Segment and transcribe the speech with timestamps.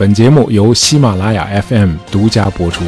[0.00, 2.82] 本节目由喜马拉雅 FM 独家播出。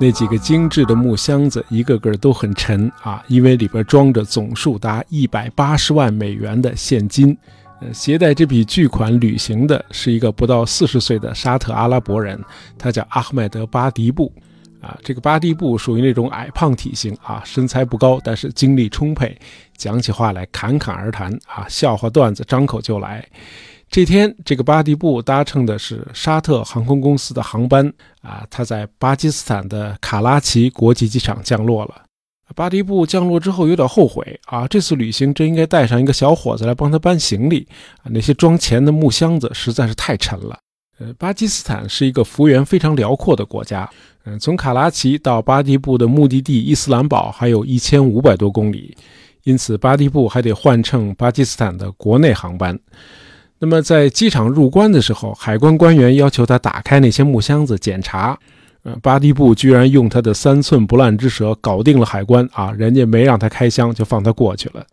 [0.00, 7.36] 那几个精致的木箱子，一个个都很沉啊，因为里边装着总数达一百八十万美元的现金。
[7.82, 12.42] 呃，携带这笔巨款旅行的是一个不到四十岁的沙特阿拉伯人，
[12.78, 14.32] 他叫阿赫迈德·巴迪布。
[14.84, 19.34] 啊，这个巴蒂布属于那种矮胖体型啊，身材不高，但是精力充沛，
[19.78, 23.26] 讲起话来侃侃而谈啊，笑话段子张口就来。
[23.88, 32.02] 这天，这个巴蒂布搭乘的是沙特航空公司的航班啊，他在巴基斯坦的卡拉奇国际机场降落了。
[32.54, 37.66] 巴蒂布降落之后有点后悔啊，这次旅行真应该带上一个小伙子来帮他搬行李
[38.02, 40.58] 啊，那些装钱的木箱子实在是太沉了。
[41.18, 43.88] 巴基斯坦是一个幅员非常辽阔的国家。
[44.24, 48.96] 嗯，从卡拉奇到巴蒂布的目的地伊斯兰堡还有一千五百多公里，
[49.42, 52.78] 因此巴蒂布还得换乘巴基斯坦的国内航班。
[53.58, 58.38] 那么在机场入关的时候，海关官员要求他打开那些木箱子检查。
[58.82, 62.70] 呃，巴蒂布居然用他的三寸不烂之舌搞定了海关啊！
[62.72, 64.86] 人家没让他开箱就放他过去了。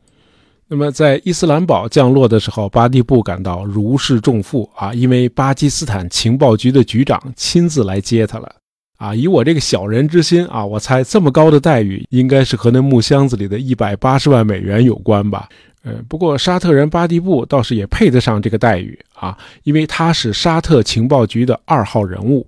[0.74, 8.50] 那么在伊斯兰堡降落的时候，巴蒂布感到如释重负啊，因为巴基斯坦情报局的局长亲自来接他了。
[8.98, 15.50] 啊，以我这个小人之心啊，我猜这么高的待遇应该是和那木箱子里的一百八十万美元有关吧。
[15.84, 22.48] 呃，不过沙特人巴蒂布倒是也配得上这个待遇啊，因为他是沙特情报局的二号人物。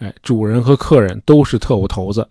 [0.00, 2.26] 哎，主人和客人都是特务头子。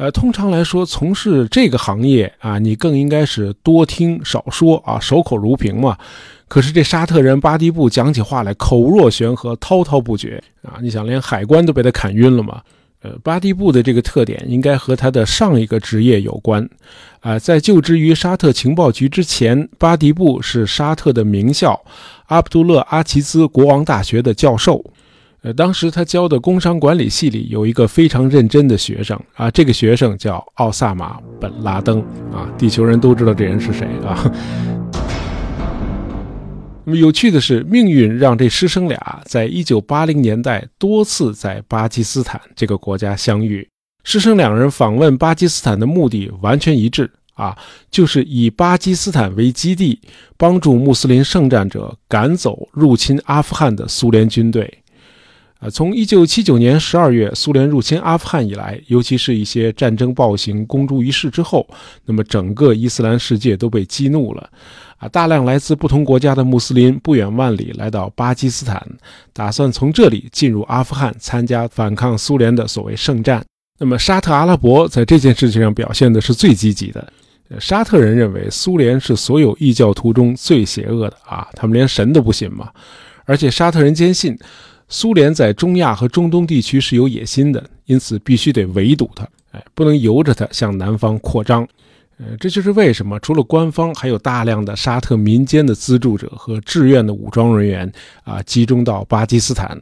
[0.00, 5.98] 呃，通常来说，从事这个行业啊，你更应该是多听少说啊，守口如瓶嘛。
[6.48, 10.80] 可是这沙特人巴蒂布讲起话来口若悬河，滔滔不绝啊！
[10.80, 12.62] 你想，连海关都被他砍晕了嘛？
[13.02, 16.66] 呃，巴蒂布的这个特点应该和他的上一个职业有关，
[17.20, 21.78] 啊，在就职于沙特情报局之前，巴蒂布是沙特的名校
[22.28, 24.82] 阿卜杜勒阿齐兹国王大学的教授，
[25.42, 34.20] 呃，当时他教的工商管理系里有一个非常认真的学生啊，这个学生叫奥萨马·本·拉登啊，地球人都知道这人是谁啊。
[36.84, 43.66] 那么有趣的是，命运让这师生俩在一九八零年代多次在巴基斯坦这个国家相遇。
[44.04, 47.56] 师生两人访问巴基斯坦的目的完全一致啊，
[47.90, 49.98] 就是以巴基斯坦为基地，
[50.36, 54.70] 帮助穆斯林圣战者赶走入侵阿富汗的苏联军队。
[55.60, 61.68] 啊，从一九七九年十二月苏联入侵阿富汗以来，尤其是一些战争暴行公诸于世之后，
[62.06, 64.48] 那么整个伊斯兰世界都被激怒了。
[64.96, 68.82] 啊，大量来自不同国家的穆斯林不远万里来到巴基斯坦，
[69.34, 73.44] 打算从这里进入阿富汗参加反抗苏联的所谓圣战。
[73.78, 77.06] 那么沙特阿拉伯在这件事情上表现的是最积极的。
[77.58, 82.70] 沙特人认为苏联是所有异教徒中最邪恶的啊，他们连神都不信嘛。
[83.24, 84.36] 而且沙特人坚信，
[84.90, 91.66] 苏联在中亚和中东地区是有野心的，因此必须得围堵它，哎，不能由着它向南方扩张。
[92.18, 97.90] 呃，这就是为什么除了官方，还有大量的沙特民间的资助者和志愿的武装人员
[98.24, 99.80] 啊，集中到巴基斯坦，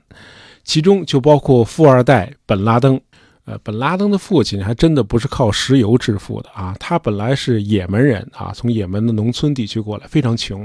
[0.63, 3.01] 其中就包括富二代本拉登。
[3.45, 10.63] 呃，本拉登的父亲还真的不是靠石油致富的啊，他本来是也门人啊，从也门的农村地区过来，非常穷。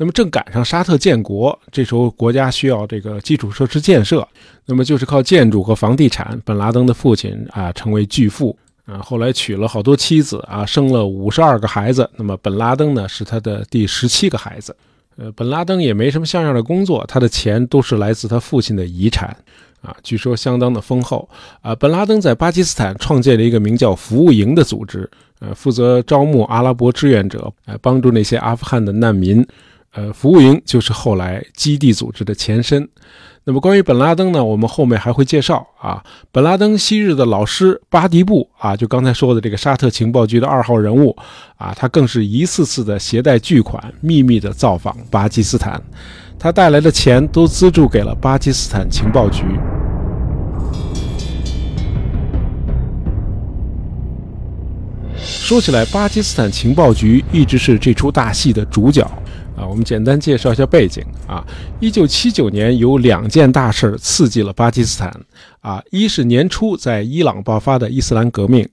[0.00, 4.26] 那么正赶上沙特建国，这时候国家需要这个基础设施建设，
[4.64, 8.56] 那么就是靠建筑和房地产，本拉登的父亲啊，成为巨富。
[8.86, 12.08] 啊，后来娶了好多妻子啊，生了五十二个孩子。
[12.16, 14.74] 那么本拉登呢，是他的第十七个孩子。
[15.18, 19.36] 呃，本拉登也没什么像样的工作，他的钱都是来自他父亲的遗产，
[19.82, 21.28] 啊，据说相当的丰厚。
[21.60, 25.08] 啊，本拉登在巴基斯坦创建了一个名叫“服务营”的组织，
[25.40, 29.46] 呃，负责招募阿拉伯志愿者，呃，帮助那些阿富汗的难民。
[29.92, 32.88] 呃，服务营就是后来基地组织的前身。
[33.42, 36.00] 那么关于本拉登呢，我们后面还会介绍啊。
[36.30, 41.16] 本拉登昔日的老师巴迪布啊，就刚才说的这个沙特情报局的二号人物
[41.56, 45.82] 啊，他更是一次次的携带巨款，秘密的造访巴基斯坦，
[46.38, 49.42] 他带来的钱都资助给了巴基斯坦情报局。
[55.16, 59.04] 说起来，巴基斯坦情报局一直是这出大戏的主角。
[59.60, 61.44] 啊，我们简单介绍一下背景啊。
[61.80, 65.14] 一九七九年有两件大事刺激了巴基斯坦
[65.60, 68.66] 啊，一是年初在伊朗爆发的伊斯兰革命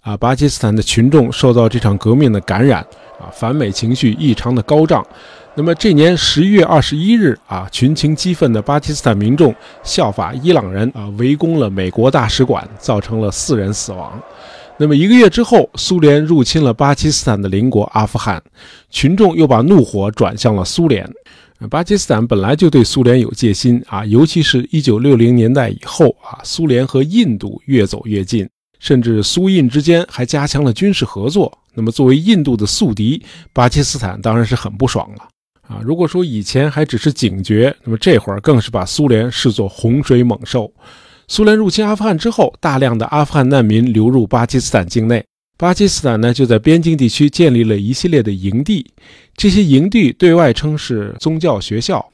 [0.00, 2.80] 啊，巴基斯坦的群众受到这场革命的感染
[3.20, 5.06] 啊，反美情绪异常的高涨。
[5.54, 9.54] 那么这年十一月二十一日啊，群情激愤的巴基斯坦民众
[9.84, 14.20] 效法伊朗人啊，围攻了美国大使馆，造成了四人死亡。
[14.78, 18.42] 那么一个月之后，苏联入侵了巴基斯坦的邻国阿富汗，
[18.90, 21.08] 群众又把怒火转向了苏联。
[21.70, 28.48] 巴基斯坦本来就对苏联有戒心啊，尤其是一九六零年代以后啊，苏联和印度越走越近，
[28.80, 31.56] 甚至苏印之间还加强了军事合作。
[31.74, 33.22] 那么作为印度的宿敌，
[33.52, 35.28] 巴基斯坦当然是很不爽了
[35.68, 35.80] 啊。
[35.84, 40.72] 如果说以前还只是警觉，那么这会儿更是把苏联视作洪水猛兽。
[41.28, 45.24] 苏联入侵阿富汗之后，大量的阿富汗难民流入巴基斯坦境内。
[45.56, 48.84] 巴基斯坦呢，就在边境地区建立了一系列的营地。
[49.36, 52.04] 这些营地对外称是宗教学校，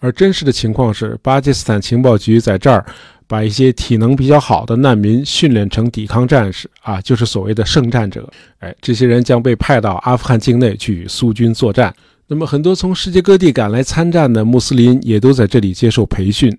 [0.00, 2.84] 而真实的情况是，巴基斯坦情报局在这儿
[3.28, 8.28] 把一些体能比较好的难民训练成抵抗战士啊，就是所谓的圣战者。
[8.58, 11.94] 哎，这些人将被派到阿富汗境内去与苏军作战。
[12.26, 16.52] 那么，很多从世界各地赶来参战的穆斯林也都在这里接受培训。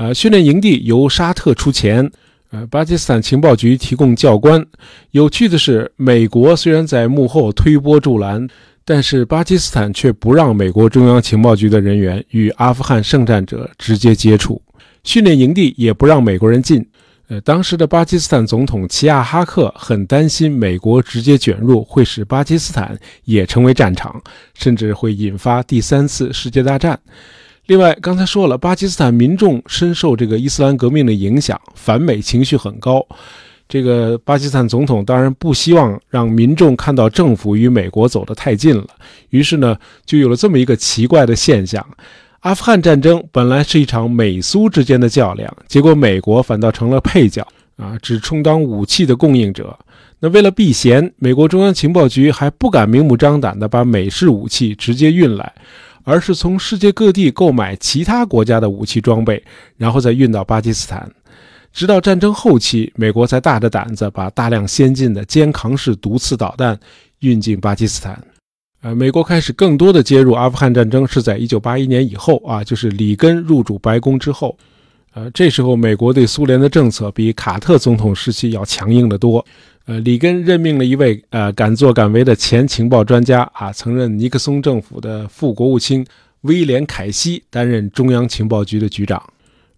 [0.00, 2.10] 呃，训练营地由沙特出钱，
[2.52, 4.64] 呃，巴基斯坦情报局提供教官。
[5.10, 8.48] 有趣的是，美国虽然在幕后推波助澜，
[8.82, 14.62] 但是巴基斯坦却不让美国中央情报局的人员与阿富汗圣战者直接接触，
[15.04, 16.82] 训练营地也不让美国人进。
[17.28, 24.18] 呃，当时的巴基斯坦总统齐亚哈克很担心美国直接卷入会使巴基斯坦也成为战场，
[24.54, 26.98] 甚至会引发第三次世界大战。
[27.70, 33.06] 另外，刚才说了，巴基斯坦民众深受这个伊斯兰革命的影响，反美情绪很高。
[33.68, 38.84] 这个巴基斯坦总统当然不希望让民众看到政府与美国走得太近了，
[39.28, 41.86] 于是呢，就有了这么一个奇怪的现象：
[42.40, 47.46] 阿富汗战争本来是一场美苏之间的较量，结果美国反倒成了配角
[47.76, 49.78] 啊，只充当武器的供应者。
[50.18, 55.54] 那为了避嫌，美国中央情报局还不敢明目张胆地把美式武器直接运来。
[56.10, 59.40] 而是从世界各地购买其他国家的武器装备，
[59.76, 61.08] 然后再运到巴基斯坦。
[61.72, 66.76] 直到战争后期，美国才大着胆子把大量先进的肩扛式毒刺导弹
[67.20, 68.20] 运进巴基斯坦。
[68.82, 74.58] 呃，美国开始更多的接入阿富汗战争是在1981年以后啊，就是里根入主白宫之后。
[75.12, 79.44] 呃，这时候美国对苏联的政策比卡特总统时期要强硬得多。
[79.86, 86.06] 呃，里根任命了一位呃敢作敢为的前情报专家啊，曾任尼克松政府的副国务卿
[86.42, 89.20] 威廉·凯西担任中央情报局的局长。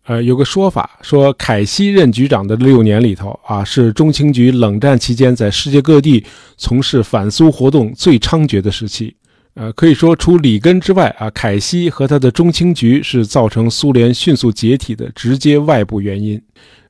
[0.05, 6.23] 呃，有个说法说，凯西任局长的六年里头啊，是中情局冷战期间在世界各地
[6.59, 9.15] 从事反苏活动最猖獗的时期。
[9.55, 16.41] 呃，可以说，除里根之外啊，凯西和他的中情局是造成苏联迅速解体的直接外部原因。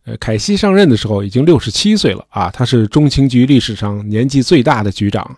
[0.05, 5.37] 呃，凯西上任的时候已经六十七岁了啊，他是中情局历史上年纪最大的局长。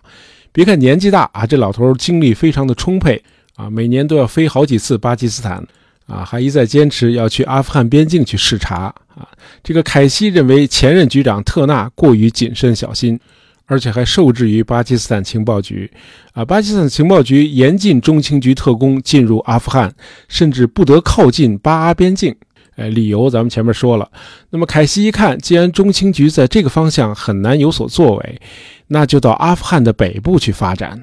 [0.51, 3.21] 别看年纪大啊，这老头精力非常的充沛
[3.55, 5.65] 啊，每年都要飞好几次巴基斯坦
[6.07, 9.27] 啊，还一再坚持要去阿富汗边境去视察啊。
[9.63, 13.19] 这个凯西认为前任局长特纳过于谨慎小心，
[13.65, 15.89] 而且还受制于巴基斯坦情报局
[16.33, 16.45] 啊。
[16.45, 19.93] 巴基斯坦情报局严禁中情局特工进入阿富汗，
[20.27, 22.35] 甚至不得靠近巴阿边境。
[22.77, 24.11] 呃，理由咱们前面说了。
[24.49, 28.41] 那么凯西一看，既然中情局在这个方向很难有所作为，
[28.87, 31.01] 那就到阿富汗的北部去发展。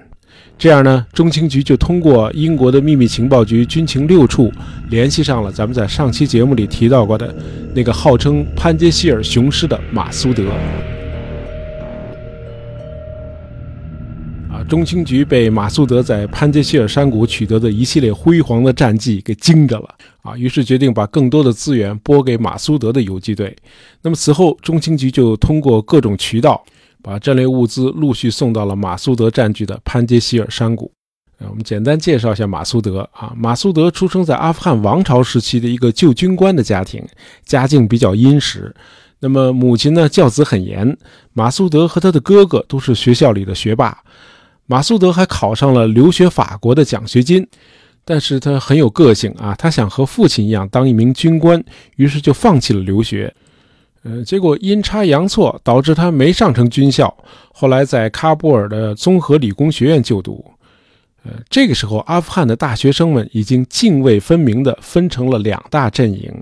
[0.58, 4.52] 这样呢，中情局就通过英国的秘密情报局军情六处
[4.90, 7.34] 联系上了咱们在上期节目里提到过的
[7.74, 10.44] 那个号称潘杰希尔雄狮的马苏德。
[14.68, 19.88] 中情局被马苏德在潘杰希尔山谷取得的一系列辉煌的战绩给惊着了
[20.22, 20.36] 啊！
[20.36, 23.54] 于是决定把更多的资源拨给马苏德的游击队。
[24.00, 26.62] 那么此后，中情局就通过各种渠道，
[27.02, 30.90] 把战略物资陆续送到了马苏德占据的潘杰希尔山谷。
[31.38, 33.32] 呃，我们简单介绍一下马苏德啊。
[33.36, 37.04] 马苏德出生在阿富汗王朝时期的一个旧军官的家庭，
[37.44, 38.74] 家境比较殷实。
[39.20, 40.96] 那么母亲呢，教子很严。
[41.32, 43.96] 马苏德和他的哥哥都是学校里的学霸。
[44.72, 47.46] 马苏德还考上了留学法国的奖学金，
[48.06, 51.62] 但是他很有个性啊，他想和父亲一样当一名军官，
[51.96, 53.30] 于是就放弃了留学。
[54.02, 57.14] 呃，结果阴差阳错导致他没上成军校，
[57.52, 60.42] 后来在喀布尔的综合理工学院就读。
[61.24, 66.32] 呃，这个时候阿富汗的大学生们已经泾渭分明地分成了两大阵营。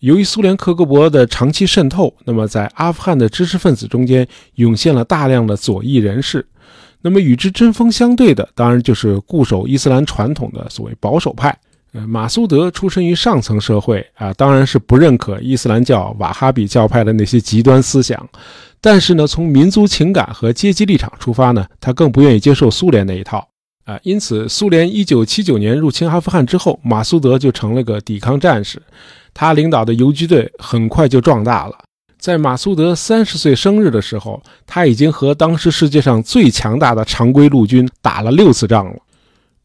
[0.00, 4.26] 由于苏联克格勃的长期渗透，那么在阿富汗的知识分子中间
[4.56, 6.44] 涌现了大量的左翼人士。
[7.02, 11.54] 那么与之针锋相对的，当然就是固守伊斯兰传统的所谓保守派。
[11.92, 18.26] 呃，马苏德出身于上层社会啊，当然是不认可伊斯兰教瓦哈比教派的那些极端思想。
[18.80, 23.46] 但是呢，从民族情感和阶级立场出发呢，他更不愿意接受苏联那一套
[23.84, 24.00] 啊。
[24.04, 28.80] 因此，苏联1979年入侵阿富汗之后，马苏德就成了个抵抗战士。
[29.34, 31.78] 他领导的游击队很快就壮大了。
[32.22, 38.96] 在马苏德三十岁生日的时候，他已经和当时世界上最强大的常规陆军打了六次仗了。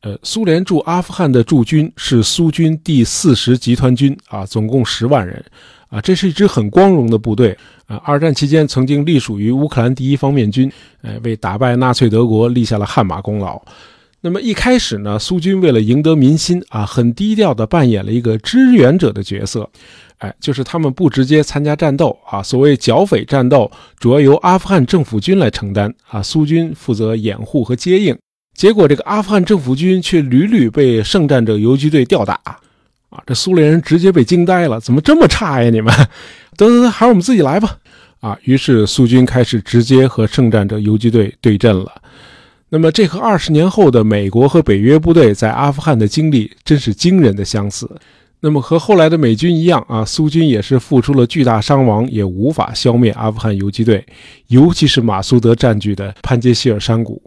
[0.02, 5.46] 呃，苏联驻阿富汗的驻军是苏军第四十集团军啊，总共十万人
[5.90, 7.98] 啊，这是一支很光荣的部队啊。
[8.04, 10.72] 二战期间曾经隶属于乌克兰第一方面军，
[11.04, 13.62] 呃，为打败纳粹德国立下了汗马功劳。
[14.22, 19.70] 那么一开始呢，苏军为了赢得民心啊，很低调地扮演了一个支援者的角色。
[20.18, 23.70] 哎，就是他们不直接参加战斗啊，所谓剿匪战斗
[24.00, 28.18] 主要由阿富汗政府军来承担啊，苏军负责掩护和接应。
[28.56, 32.34] 结果这个阿富汗政府军却屡屡被圣战者游击队吊打
[33.10, 35.70] 啊，这苏联人直接被惊呆了，怎么这么差呀？
[35.70, 35.94] 你们，
[36.56, 37.78] 得得得，还是我们自己来吧
[38.20, 38.36] 啊！
[38.42, 42.02] 于是苏军开始直接和圣战者游击队对阵了。
[42.70, 47.88] 那么这和二十年后的美国和北约部队在阿富汗的经历真是惊人的相似。
[48.40, 54.06] 那么和后来的美军一样啊，苏军也是付出了巨大伤亡，也无法消灭阿富汗游击队，
[54.48, 57.22] 尤其是马苏德占据的潘杰希尔山谷。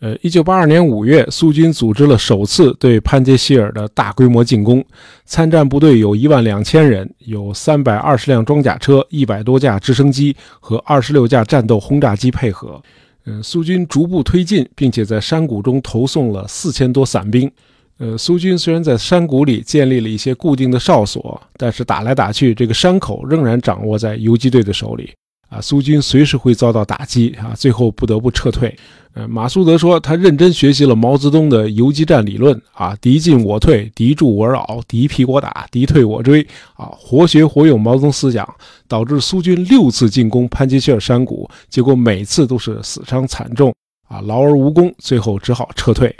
[0.00, 4.82] 呃，一九八二年五月，苏军组织了首次对潘杰希尔的大规模进攻，
[5.24, 12.80] 参战部队有一万两千人，有三百二十辆装甲车、一百多架直升机和二十六架战斗轰炸机配合。
[13.26, 17.50] 嗯，苏军逐步推进，并且在山谷中投送了四千多伞兵。
[17.98, 25.12] 呃，苏军虽然在山谷里建立了一些固定的哨所，但是打来打去，这个山口仍然掌握在游击队的手里。
[25.48, 28.76] 啊，苏军随时会遭到打击啊，最后不得不撤退。
[29.14, 38.46] 呃，马苏德说，他认真学习了毛泽东的游击战理论啊，敌进我退，敌驻我扰，敌疲我打，敌退我追啊，活学活用毛泽东思想，
[38.86, 43.74] 导致苏军六次进攻潘杰希尔山谷，结果每次都是死伤惨重
[44.06, 46.14] 啊，劳而无功，最后只好撤退。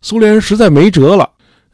[0.00, 1.28] 苏联人实在没辙了，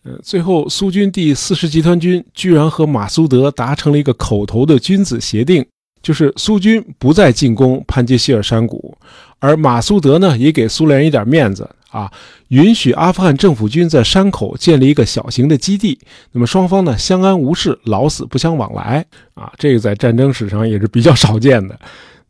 [0.04, 5.64] 呃，最后苏军第四十集团军居然和马苏德达成了一个口头的君子协定，
[6.02, 8.96] 就是苏军不再进攻潘杰希尔山谷，
[9.38, 12.10] 而马苏德呢也给苏联一点面子啊，
[12.48, 15.98] 允许阿富汗政府军在山口建立一个小型的基地，
[16.32, 19.04] 那么双方呢相安无事，老死不相往来。
[19.34, 21.78] 啊，这个在战争史上也是比较少见的。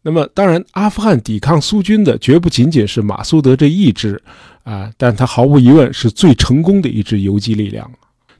[0.05, 4.23] 那么当然，阿富汗抵抗苏军的绝不仅仅是马苏德这一支。
[4.63, 7.91] 啊，但他毫无疑问是最成功的一支游击力量。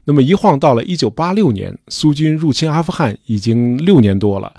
[0.03, 4.51] 那么一晃到了一九八六年，苏军入侵阿富汗已经六年多了，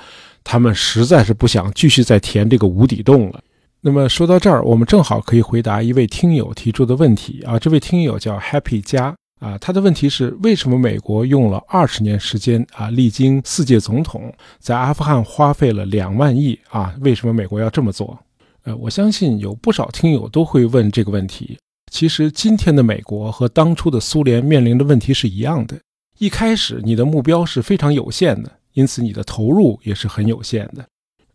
[0.45, 3.41] 他们实在是不想继续再填这个无底洞了。
[3.81, 9.13] 那么说到这儿，我们正好可以回答一位听友提出的问题啊，这位听友叫 Happy 加
[9.47, 16.93] 啊，他的问题是：为什么美国用了二十年时间啊，历经四届总统，在阿富汗花费了两万亿啊？
[17.01, 18.19] 为什么美国要这么做？
[18.65, 21.57] 呃，我相信有不少听友都会问这个问题。
[21.93, 25.79] 其实，今天的美国和当初的苏联面临的问题是一样的。
[26.19, 30.85] 一开始，你的目标是非常有限的，因此你的投入也是很有限的。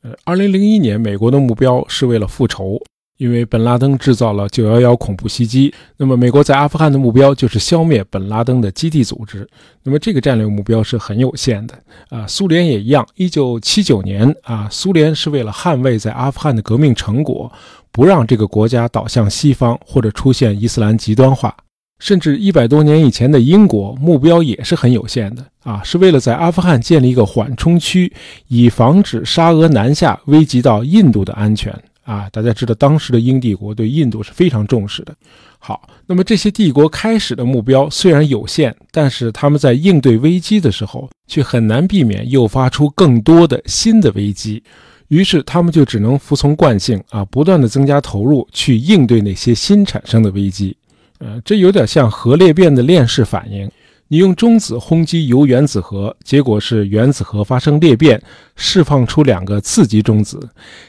[0.02, 2.78] 呃，二零零一年，美国的目标是为了复仇。
[3.22, 9.48] 因为本拉登制造了九幺幺恐怖袭击，那么美国在阿富汗的目标就是消灭本拉登的基地组织。
[9.84, 11.76] 那么这个战略目标是很有限的
[12.10, 12.26] 啊。
[12.26, 13.08] 苏联也一样。
[13.14, 17.52] 一九七九年啊，苏联是为了捍卫在阿富汗的革命成果，
[17.92, 21.56] 不让这个国家倒向西方或者出现伊斯兰极端化。
[22.00, 28.12] 甚至一百多年以前的英国，目标也是很有限的啊，是为了在阿富汗建立一个缓冲区，
[28.48, 31.72] 以防止沙俄南下危及到印度的安全。
[32.04, 35.16] 啊，大家知道当时的英帝国对印度是非常重视的。
[35.60, 44.64] 好，那么这些帝国开始的目标虽然有限，但是他们在应对危机的时候却很难避免诱发出更多的新的危机，
[45.10, 50.76] 于是他们就只能服从惯性啊，不断的增加投入去应对那些新产生的危机。
[51.20, 53.70] 呃，这有点像核裂变的链式反应。
[54.12, 58.22] 你用中子轰击铀原子核，结果是原子核发生裂变，
[58.58, 60.38] 释放出两个次级中子。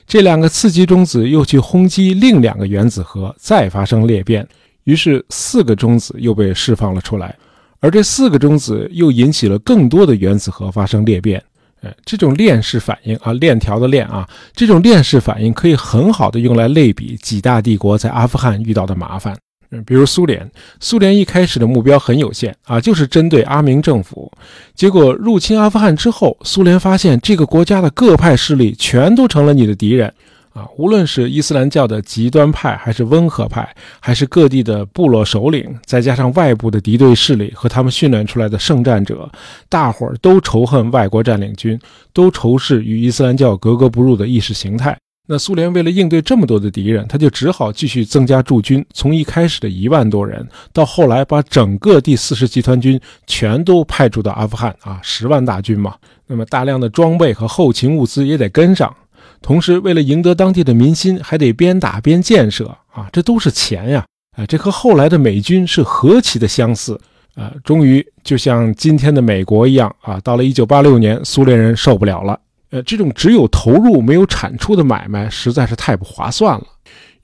[0.09, 4.45] 这两个次级中子又去轰击另两个原子核，再发生裂变，
[4.83, 7.39] 于是四个中子又被释放了出来。
[7.79, 11.41] 而这四个中子又引起了更多的原子核发生裂变。
[11.81, 19.39] 呃，这种链式反应啊，链条的链啊，这种链式反应可以很好的用来类比几大帝国在阿富汗遇到的麻烦。
[19.87, 20.51] 比如苏联，
[20.81, 24.31] 苏联一开始的目标很有限啊，就是针对阿明政府。
[24.75, 30.13] 结果入侵阿富汗之后，苏联发现这个国家的各派势力全都成了你的敌人
[30.53, 33.67] 啊，无论是伊斯兰教的极端派，还是温和派，
[34.01, 39.31] 还是各地的部落首领，再加上外部的敌对势力和他们训练出来的圣战者，
[39.71, 41.81] 大伙儿都仇恨外国占领军，
[42.13, 44.95] 都仇视与伊斯兰教格格不入的意识形态。
[45.33, 55.95] 那苏联为了应对这么多的敌人，他就只好继续增加驻军，从一开始的一万多人，到后来把整个第四十集团军全都派驻到阿富汗啊，十万大军嘛。
[56.27, 58.95] 那么大量的装备和后勤物资也得跟上，
[59.41, 64.05] 同时为了赢得当地的民心，还得边打边建设啊，这都是钱呀！
[64.37, 67.01] 啊，这和后来的美军是何其的相似
[67.37, 67.51] 啊！
[67.65, 72.39] 终于就像今天的美国一样啊，到了一九八六年，苏联人受不了了。
[72.73, 76.67] 呃，这种只有投入没有产出的买卖实在是太不划算了，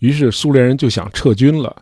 [0.00, 1.74] 于是苏联人就想撤军了。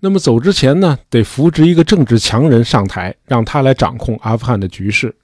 [0.00, 5.14] 那么走之前呢，得扶植一个政治强人上台，让他来掌控阿富汗的局势。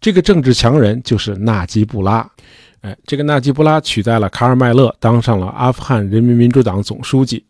[0.00, 2.26] 这个政治强人就是纳吉布拉。
[2.80, 7.44] 哎，这个纳吉布拉取代了卡尔麦勒，当上了阿富汗人民民主党总书记。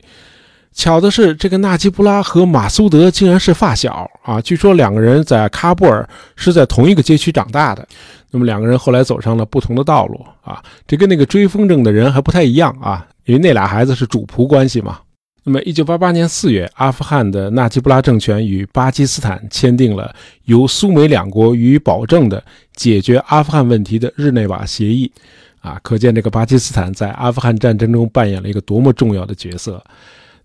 [0.72, 4.40] 巧的是，这个纳吉布拉和马苏德竟然是发小啊！
[4.40, 7.86] 据说两个人在喀布尔是在同一个街区长大的。
[8.34, 14.98] 那么两个人后来走上了不同的道路啊，这跟那个追风筝的人还不太一样啊，因为那俩孩子是主仆关系嘛。
[15.44, 20.12] 那么一九八八年四月，阿富汗的纳吉布拉政权与巴基斯坦签订了
[20.46, 22.42] 由苏美两国予以保证的
[22.74, 25.12] 解决阿富汗问题的日内瓦协议
[25.60, 29.80] 啊，可见这个巴基斯坦在阿富汗战争中扮演了一个多么重要的角色。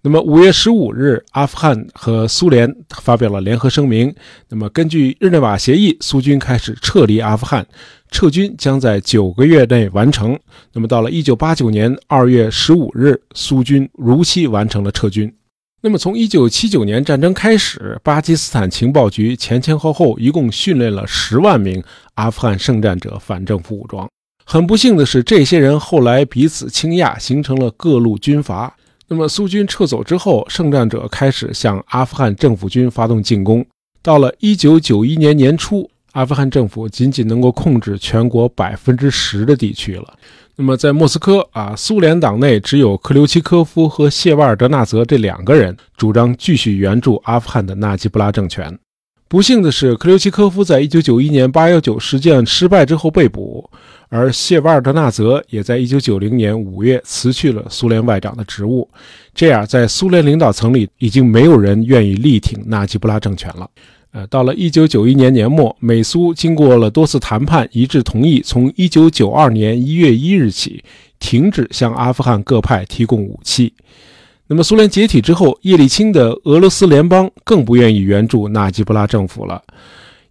[0.01, 4.13] 那么五月十五日，阿富汗和苏联发表了联合声明。
[4.47, 7.67] 那么根据日内瓦协议，苏军开始撤离阿富汗，
[8.09, 10.39] 撤军将在九个月内完成。
[10.71, 15.29] 那么到了一九八九年二月十五日，苏军如期完成了撤军。
[15.81, 24.09] 那么从一九七九年战争开始，巴基斯坦情报局前前后后一共训练了十万名阿富汗圣战者反政府武装。
[24.45, 28.73] 很不幸的是，这些人后来彼此倾轧，形成了各路军阀。
[29.09, 33.65] 那么苏军撤走之后，圣战者开始向阿富汗政府军发动进攻。
[34.03, 40.13] 到了1991年年初，阿富汗政府仅仅能够控制全国百分之十的地区了。
[40.55, 48.77] 那么在莫斯科啊，苏联党内只有克留奇科夫和谢瓦尔德纳泽这两个人主张继续援助阿富汗的纳吉布拉政权。
[49.27, 53.69] 不幸的是，克留奇科夫在1991年819事件失败之后被捕。
[54.09, 58.89] 而谢瓦尔德纳泽也在1990年5月辞去了苏联外长的职务，
[59.35, 63.69] 这样在苏联领导层里已经没有人愿意力挺纳吉布拉政权了。
[64.11, 70.83] 呃，到了1991年年末，美苏经过了多次谈判，一致同意从1992年1月1日起
[71.19, 73.71] 停止向阿富汗各派提供武器。
[74.47, 79.61] 那么，苏联解体之后，叶利钦的俄罗斯联邦更不愿意援助纳吉布拉政府了。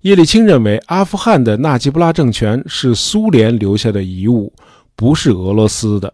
[0.08, 4.50] 叶利钦认为，阿富汗的纳吉布拉政权是苏联留下的遗物，
[4.96, 6.10] 不是俄罗斯的。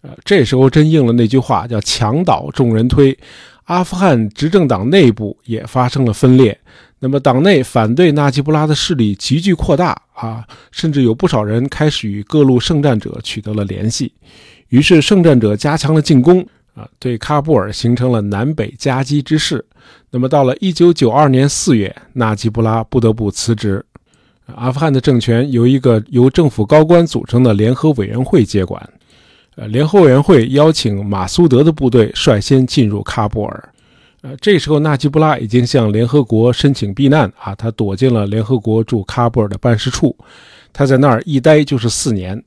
[0.00, 3.14] 呃，这时候真应了那句话，叫“墙倒众人推”。
[3.64, 6.58] 阿富汗执政党内部也发生了分裂，
[6.98, 14.10] 那么党内反对纳吉布拉的势力急剧扩大啊，甚至有不少人开始与各路圣战者取得了联系。
[14.70, 16.42] 于是，圣战者加强了进攻
[16.76, 19.64] 啊，对喀布尔形成了南北夹击之势。
[20.10, 23.82] 那么到了一九九二年四月，纳吉布拉不得不辞职，
[24.54, 28.86] 阿富汗的政权由一个由政府高官组成的联合委员会接管。
[29.54, 33.72] 呃，联合委员会邀请马苏德的部队率先进入喀布尔。
[34.20, 40.14] 呃，这时候纳吉布拉已经向联合国申请避难啊，他躲进了联合国驻喀布尔的办事处，
[40.74, 42.42] 他在那儿一待就是四年。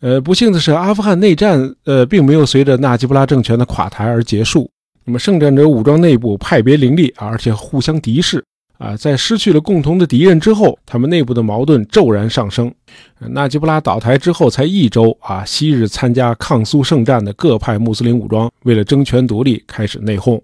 [0.00, 4.70] 呃，不幸的是，阿富汗内战呃并没有随着纳吉布拉政权的垮台而结束。
[5.04, 8.44] 那么，圣战者武装内部派别林立，而且互相敌视
[8.76, 8.96] 啊！
[8.96, 12.72] 在失去了共同的敌人之后，他们内部的矛盾骤然上升。
[13.18, 20.40] 纳吉布拉倒台之后才一周啊，昔日参加抗苏圣战的各派穆斯林武装为了争权夺利开始内讧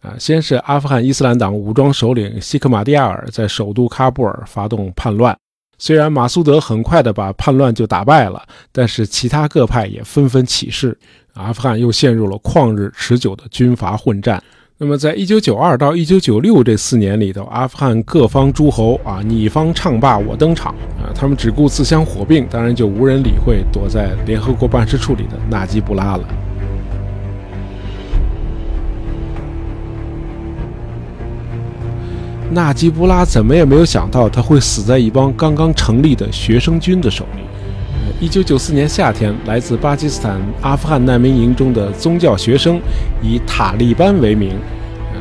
[0.00, 0.14] 啊！
[0.18, 5.36] 先是阿富汗伊斯兰党武装首领西克马蒂亚尔在首都喀布尔发动叛乱，
[5.78, 10.96] 虽然马苏德很快的把叛乱就打败了，但是其他各派也纷纷起事。
[11.34, 14.42] 阿富汗又陷入了旷日持久的军阀混战。
[14.76, 26.28] 那么，在一九九二到一九九六这四年里头，阿富汗各方诸侯啊，你方唱罢我登场啊，他们只顾自相火并，当然就无人理会躲在联合国办事处里的纳吉布拉了。
[32.54, 37.42] 纳吉布拉怎么也没有想到，他会死在一帮刚刚成立的学生军的手里。
[38.20, 42.80] 一九九四年夏天，来自巴基斯坦阿富汗难民营中的宗教学生
[43.20, 44.56] 以塔利班为名，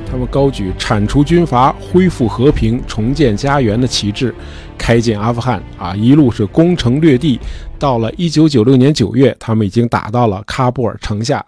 [0.10, 4.34] 他们高举铲除军阀、恢复和平、重建家园的旗帜，
[4.78, 5.62] 开进阿富汗。
[5.78, 7.39] 啊，一路是攻城略地。
[7.80, 11.43] 到了一九九六年九月，他们已经打到了喀布尔城下。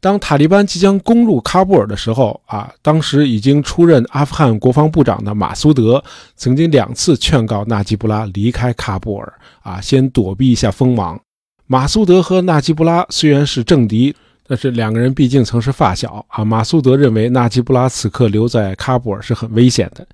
[0.00, 6.02] 当塔利班即将攻入喀布尔的时候，啊，当时已经出任阿富汗国防部长的马苏德
[6.36, 9.32] 曾经两次劝告纳吉布拉离开喀布尔，
[9.62, 11.18] 啊，先躲避一下锋芒。
[11.66, 14.14] 马苏德和纳吉布拉虽然是政敌，
[14.46, 16.44] 但是两个人毕竟曾是发小啊。
[16.44, 20.06] 马苏德认为纳吉布拉此刻留在喀布尔是很危险的，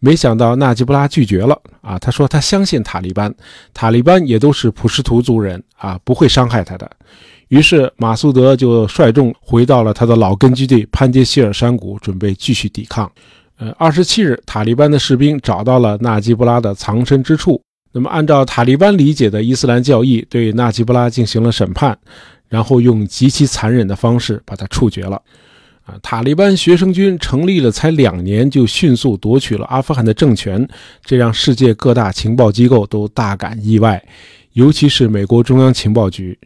[0.00, 1.96] 没想到纳吉布拉拒绝了啊。
[2.00, 3.32] 他说他相信塔利班，
[3.72, 6.90] 塔利班也都是普什图族人啊，不会伤害他的。
[7.48, 13.10] 于是马苏德就率众回到了他的老根据地潘杰希尔山谷，准备继续抵抗。
[13.56, 17.60] 呃，二十七日，塔利班的士兵找到了纳吉布拉的藏身之处。
[17.90, 21.98] 那么，按照塔利班理解的伊斯兰教义，对纳吉布拉进行了审判，
[22.48, 25.20] 然后用极其残忍的方式把他处决了。
[25.84, 30.68] 啊，塔利班学生军成立了才两年，就迅速夺取了阿富汗的政权，
[31.02, 34.00] 这让世界各大情报机构都大感意外，
[34.52, 36.38] 尤其是美国中央情报局。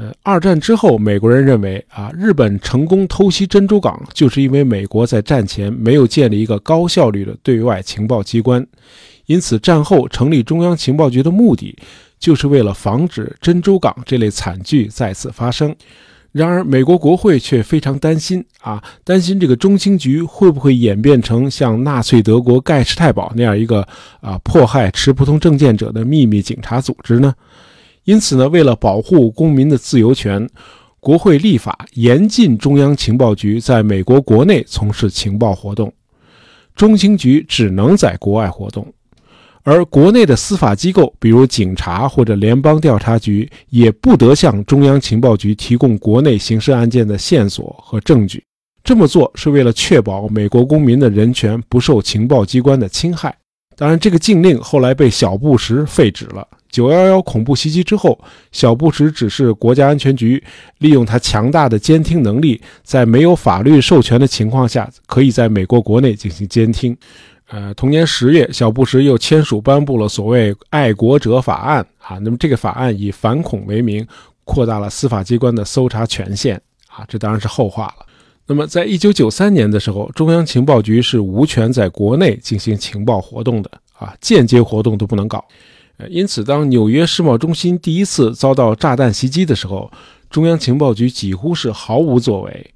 [0.00, 8.66] 呃，二战之后，美国人认为啊，日本成功偷袭珍珠港，就是因为美国在战前没有建立一个高效率的对外情报机关。
[9.26, 11.76] 因此，战后成立中央情报局的目的，
[12.18, 15.76] 就是为了防止珍珠港这类惨剧再次发生。
[16.32, 23.86] 然而，美国国会却非常担心啊，担心这个中情局会不会演变成像纳粹德国盖世太保那样一个
[24.22, 27.34] 啊迫害持不同政见者的秘密警察组织呢？
[28.04, 30.48] 因此呢，为了保护公民的自由权，
[30.98, 35.92] 国会立法严禁中央情报局在美国国内从事情报活动，
[36.74, 38.86] 中情局只能在国外活动。
[39.62, 48.42] 而国内的司法机构，比如警察或者联邦调查局，也不得向中央情报局提供国内刑事案件的线索和证据。
[48.82, 53.36] 这么做是为了确保美国公民的人权不受情报机关的侵害。
[53.76, 56.48] 当然，这个禁令后来被小布什废止了。
[56.70, 58.18] 九幺幺恐怖袭击之后，
[58.52, 60.42] 小布什指示国家安全局
[60.78, 66.96] 利用他强大的监听能力，在没有法律授权的情况下，可以在美国国内进行监听。
[67.48, 72.16] 呃，同年十月，小布什又签署颁布了所谓“爱国者法案”啊。
[72.18, 74.06] 那么这个法案以反恐为名，
[74.44, 76.54] 扩大了司法机关的搜查权限
[76.86, 77.04] 啊。
[77.08, 78.06] 这当然是后话了。
[78.46, 85.44] 那么，在一九九三年的时候，中央情报局是无权在国内进行情报活动的啊，间接活动都不能搞。
[86.08, 89.90] 因此，当纽约世贸中心第一次遭到炸弹袭击的时候，
[90.30, 92.70] 中央情报局几乎是毫无作为。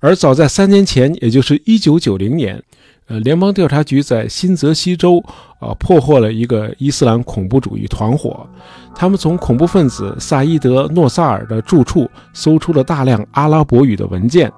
[0.00, 2.62] 而早在三年前，也就是一九九零年。
[3.06, 5.18] 呃，联邦调查局在新泽西州
[5.60, 8.46] 啊破获了一个伊斯兰恐怖主义团伙，
[8.94, 14.52] 他们从恐怖分子萨伊德·诺萨尔的住处搜出了大量阿拉伯语的文件，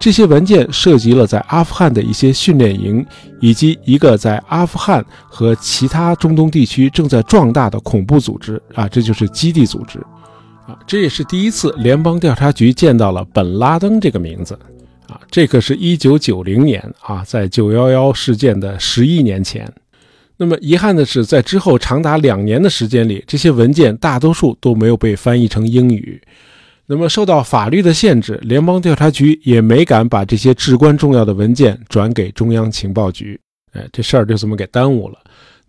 [0.00, 3.04] 这些文件涉及了在阿富汗的一些训练营，
[3.38, 9.98] 以及一个在阿富汗和其他中东地区正在壮大的恐怖组织啊，这就是基地组织
[10.66, 14.58] 啊，这也是第一次联邦调查局见到了本拉登这个名字。
[15.06, 19.70] 啊，这可是一九九零年啊，在九幺幺事件的十一年前。
[20.36, 26.22] 那么遗憾的是，在之后长达两年的时间里，这些文件大多数都没有被翻译成英语。
[26.92, 33.38] 那么受到法律的限制，联邦调查局也没敢把这些至关重要的文件转给中央情报局。
[33.74, 35.16] 哎，这事儿就这么给耽误了。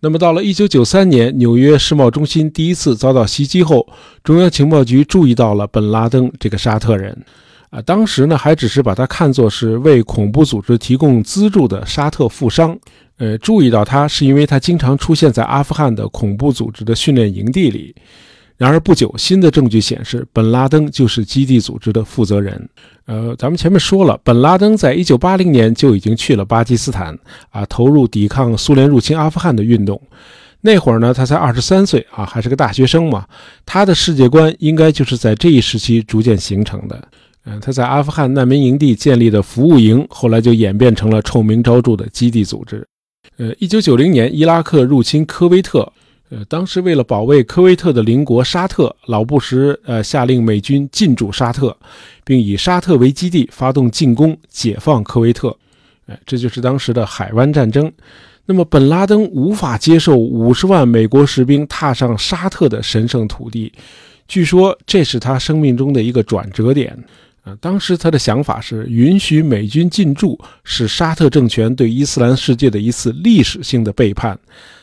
[0.00, 3.86] 那么到了一九九三年，纽约世贸中心第一次遭到袭击后，
[4.24, 7.16] 中央情报局注意到了本拉登这个沙特人。
[7.70, 12.76] 啊，当时呢还只是把他看作是为恐怖组织提供资助的沙特富商，
[13.18, 17.94] 呃，注意到他是因为他经常出现在阿富汗的恐怖组织的训练营地里。
[18.62, 22.68] 然而不久，新的证据显示，本拉登就是基地组织的负责人。
[23.06, 27.18] 呃，咱们前面说了，本拉登在一九八零年就已经去了巴基斯坦，
[27.50, 30.00] 啊，投入抵抗苏联入侵阿富汗的运动。
[30.60, 33.26] 那会儿呢，他才二十三岁啊，还是个大学生嘛。
[33.66, 37.08] 他的世界观应该就是在这一时期逐渐形成的。
[37.46, 42.86] 嗯，他在阿富汗难民营地建立的服务营，后来就演变成了臭名昭著的基地组织。
[43.38, 45.92] 呃，一九九零年，伊拉克入侵科威特，
[46.32, 51.76] 呃，当时为了保卫科威特的邻国沙特，老布什呃下令美军进驻沙特，
[52.24, 55.54] 并以沙特为基地发动进攻，解放科威特。
[56.06, 57.92] 哎，这就是当时的海湾战争。
[58.46, 63.70] 那么，本拉登无法接受五十万美国士兵踏上沙特的神圣土地，
[64.26, 66.98] 据说这是他生命中的一个转折点。
[67.42, 74.38] 啊，当时他的想法是允许美军进驻，是沙特政权对伊斯兰世界的一次历史性的背叛。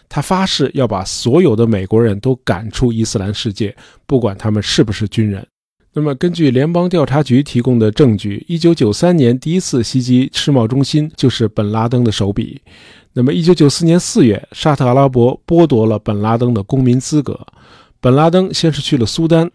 [0.10, 3.74] 他发誓要把所有的美国人都赶出伊斯兰世界，
[4.08, 5.46] 不管他们是不是军人。
[5.94, 12.62] 那么，根据联邦调查局提供的证据，1993年第一次袭击世贸中心就是本拉登的手笔。
[13.14, 17.40] 那么，1994年4月，沙特阿拉伯剥夺了本拉登的公民资格。
[18.00, 19.50] 本拉登先是去了苏丹。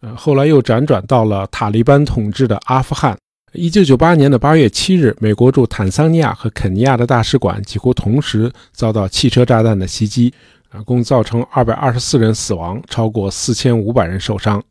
[0.00, 3.18] 呃，后来又辗转到了塔利班统治的阿富汗。
[3.52, 10.32] 一九九八年的八月七日，美国驻坦桑尼亚和肯尼亚的大使馆几乎同时遭到汽车炸弹的袭击。
[10.70, 14.62] 啊，共造成二百二十四人死亡，超过四千五百人受伤。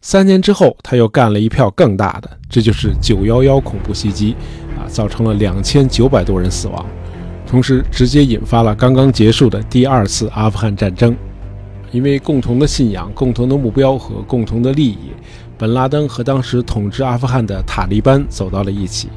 [0.00, 4.34] 三年之后，他又干了一票更大的，这就是九幺幺恐怖袭击，
[4.78, 6.86] 啊，造成了两千九百多人死亡，
[7.46, 11.14] 同时直接引发了刚刚结束的第二次阿富汗战争。
[11.90, 15.10] 因为共同的信仰、共同的目标和共同的利益，
[15.62, 19.08] 本拉登和当时统治阿富汗的塔利班走到了一起。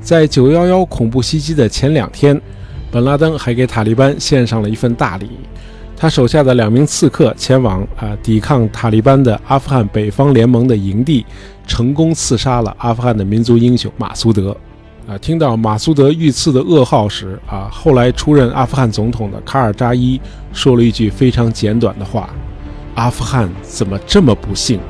[0.00, 2.40] 在九幺幺恐怖袭击的前两天，
[2.90, 5.28] 本拉登还给塔利班献上了一份大礼。
[5.94, 11.26] 他手下的两名刺客前往啊抵抗塔利班的阿富汗北方联盟的营地，
[11.66, 14.56] 成功刺杀了阿富汗的民族英雄马苏德。
[15.06, 20.18] 啊，听到马苏德遇刺的噩耗时，啊，后来出任阿富汗总统的卡尔扎伊
[20.54, 22.30] 说了一句非常简短的话
[22.96, 24.80] ：“阿富汗怎么这么不幸？”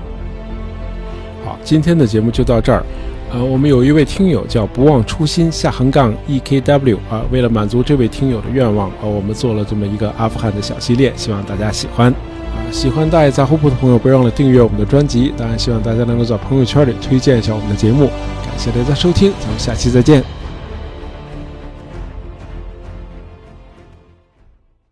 [1.64, 2.84] 今天的节目就到这儿。
[3.32, 12.12] 呃，我们有一位听友叫不忘初心下横杠 e k w 啊，为了满足这位听友的愿望，呃，我们做了这么一个阿富汗的小系列，希望大家喜欢。
[12.12, 15.32] 啊，喜欢大爷杂货铺的朋友，别忘了订阅我们的专辑。
[15.38, 18.10] 当然，希望大家能够在朋友圈里推荐一下我们的节目。
[18.44, 20.41] 感谢大家收听，咱们下期再见。